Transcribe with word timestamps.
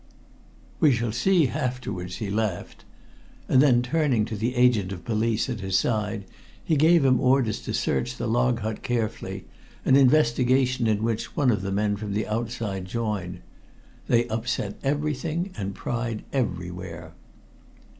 "We 0.79 0.93
shall 0.93 1.11
see 1.11 1.47
afterwards," 1.47 2.15
he 2.15 2.31
laughed. 2.31 2.85
And 3.47 3.61
then, 3.61 3.83
turning 3.83 4.25
to 4.25 4.35
the 4.35 4.55
agent 4.55 4.91
of 4.91 5.05
police 5.05 5.47
at 5.47 5.59
his 5.59 5.77
side, 5.77 6.25
he 6.63 6.75
gave 6.75 7.05
him 7.05 7.19
orders 7.19 7.61
to 7.61 7.73
search 7.75 8.17
the 8.17 8.25
log 8.25 8.61
hut 8.61 8.81
carefully, 8.81 9.45
an 9.85 9.95
investigation 9.95 10.87
in 10.87 11.03
which 11.03 11.35
one 11.37 11.51
of 11.51 11.61
the 11.61 11.71
men 11.71 11.97
from 11.97 12.13
the 12.13 12.25
outside 12.25 12.85
joined. 12.85 13.41
They 14.07 14.27
upset 14.27 14.75
everything 14.81 15.51
and 15.55 15.75
pried 15.75 16.23
everywhere. 16.33 17.13